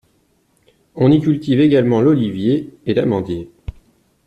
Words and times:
On 0.95 1.11
y 1.11 1.19
cultive 1.21 1.59
également 1.61 2.01
l'olivier, 2.01 2.73
et 2.87 2.95
l'amandier. 2.95 3.51